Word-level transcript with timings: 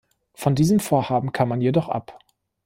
Von 0.33 0.55
diesem 0.55 0.79
Vorhaben 0.79 1.31
kam 1.31 1.49
man 1.49 1.61
jedoch 1.61 1.87
ab. 1.87 2.17